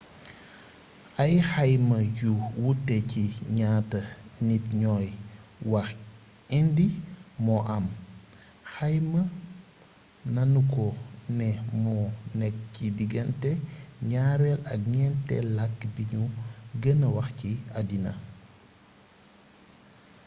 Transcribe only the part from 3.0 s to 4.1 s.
ci ñaata